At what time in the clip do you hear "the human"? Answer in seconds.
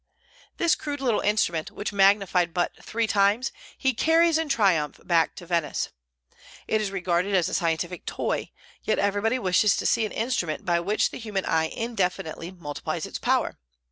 11.11-11.45